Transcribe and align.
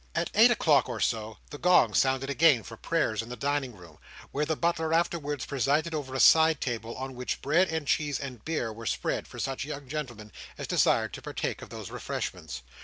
At 0.15 0.31
eight 0.33 0.49
o'clock 0.49 0.89
or 0.89 0.99
so, 0.99 1.37
the 1.51 1.59
gong 1.59 1.93
sounded 1.93 2.27
again 2.27 2.63
for 2.63 2.75
prayers 2.75 3.21
in 3.21 3.29
the 3.29 3.35
dining 3.35 3.75
room, 3.75 3.99
where 4.31 4.47
the 4.47 4.55
butler 4.55 4.93
afterwards 4.95 5.45
presided 5.45 5.93
over 5.93 6.15
a 6.15 6.19
side 6.19 6.59
table, 6.59 6.95
on 6.95 7.13
which 7.13 7.39
bread 7.43 7.69
and 7.69 7.85
cheese 7.85 8.19
and 8.19 8.43
beer 8.43 8.73
were 8.73 8.87
spread 8.87 9.27
for 9.27 9.37
such 9.37 9.63
young 9.63 9.87
gentlemen 9.87 10.31
as 10.57 10.65
desired 10.65 11.13
to 11.13 11.21
partake 11.21 11.61
of 11.61 11.69
those 11.69 11.91
refreshments. 11.91 12.63